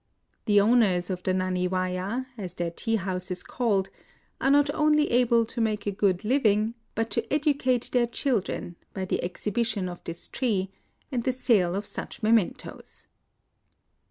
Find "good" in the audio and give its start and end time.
5.91-6.23